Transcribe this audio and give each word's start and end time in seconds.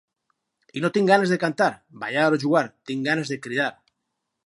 I 0.79 0.83
no 0.85 0.89
tinc 0.95 1.11
ganes 1.11 1.35
de 1.35 1.37
cantar, 1.45 1.69
ballar 2.07 2.25
o 2.39 2.43
jugar: 2.47 2.67
tinc 2.91 3.09
ganes 3.11 3.35
de 3.35 3.43
cridar. 3.47 3.73